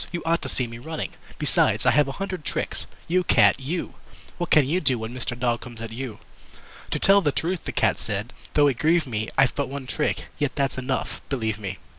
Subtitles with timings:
[0.11, 1.11] "You ought to see me running.
[1.37, 2.87] Besides, I have a hundred tricks.
[3.07, 3.93] You Cat, you!
[4.39, 5.37] What can you do when Mr.
[5.37, 6.17] Dog comes at you?"
[6.89, 10.25] "To tell the truth," the Cat said, "though it grieve me I've but one trick.
[10.39, 11.77] Yet that's enough believe me!"